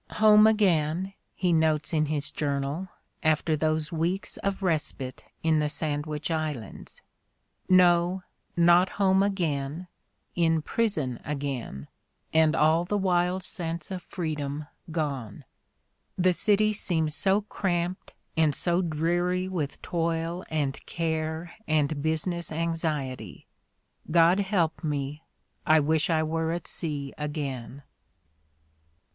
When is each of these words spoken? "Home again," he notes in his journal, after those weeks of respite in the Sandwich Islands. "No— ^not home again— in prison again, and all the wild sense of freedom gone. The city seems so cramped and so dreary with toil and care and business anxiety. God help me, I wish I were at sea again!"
"Home 0.13 0.47
again," 0.47 1.13
he 1.35 1.53
notes 1.53 1.93
in 1.93 2.07
his 2.07 2.31
journal, 2.31 2.87
after 3.21 3.55
those 3.55 3.91
weeks 3.91 4.37
of 4.37 4.63
respite 4.63 5.25
in 5.43 5.59
the 5.59 5.69
Sandwich 5.69 6.31
Islands. 6.31 7.03
"No— 7.69 8.23
^not 8.57 8.89
home 8.97 9.21
again— 9.21 9.87
in 10.45 10.63
prison 10.63 11.19
again, 11.23 11.87
and 12.33 12.55
all 12.55 12.83
the 12.83 12.97
wild 12.97 13.43
sense 13.43 13.91
of 13.91 14.01
freedom 14.01 14.65
gone. 14.89 15.45
The 16.17 16.33
city 16.33 16.73
seems 16.73 17.13
so 17.13 17.41
cramped 17.41 18.15
and 18.35 18.55
so 18.55 18.81
dreary 18.81 19.47
with 19.47 19.83
toil 19.83 20.43
and 20.49 20.83
care 20.87 21.53
and 21.67 22.01
business 22.01 22.51
anxiety. 22.51 23.45
God 24.09 24.39
help 24.39 24.83
me, 24.83 25.21
I 25.63 25.79
wish 25.79 26.09
I 26.09 26.23
were 26.23 26.53
at 26.53 26.65
sea 26.65 27.13
again!" 27.19 27.83